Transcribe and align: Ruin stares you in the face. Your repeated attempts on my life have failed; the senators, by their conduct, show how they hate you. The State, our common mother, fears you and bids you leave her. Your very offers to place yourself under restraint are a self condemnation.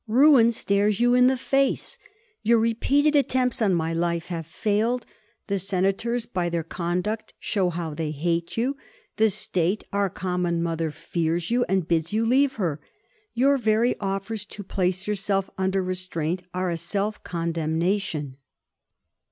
Ruin 0.07 0.51
stares 0.51 0.99
you 0.99 1.13
in 1.13 1.27
the 1.27 1.37
face. 1.37 1.99
Your 2.41 2.57
repeated 2.57 3.15
attempts 3.15 3.61
on 3.61 3.75
my 3.75 3.93
life 3.93 4.29
have 4.29 4.47
failed; 4.47 5.05
the 5.45 5.59
senators, 5.59 6.25
by 6.25 6.49
their 6.49 6.63
conduct, 6.63 7.35
show 7.37 7.69
how 7.69 7.93
they 7.93 8.09
hate 8.09 8.57
you. 8.57 8.77
The 9.17 9.29
State, 9.29 9.83
our 9.93 10.09
common 10.09 10.63
mother, 10.63 10.89
fears 10.89 11.51
you 11.51 11.65
and 11.65 11.87
bids 11.87 12.13
you 12.13 12.25
leave 12.25 12.53
her. 12.53 12.81
Your 13.35 13.59
very 13.59 13.95
offers 13.99 14.43
to 14.45 14.63
place 14.63 15.05
yourself 15.05 15.51
under 15.55 15.83
restraint 15.83 16.41
are 16.51 16.71
a 16.71 16.77
self 16.77 17.23
condemnation. 17.23 18.37